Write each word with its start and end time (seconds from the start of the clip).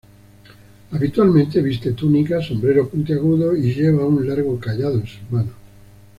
Habitualmente 0.89 1.61
viste 1.61 1.91
túnica, 1.93 2.41
sombrero 2.41 2.89
puntiagudo 2.89 3.55
y 3.55 3.71
lleva 3.71 4.03
un 4.07 4.27
largo 4.27 4.59
cayado 4.59 4.95
en 4.95 5.05
su 5.05 5.19
mano. 5.29 5.51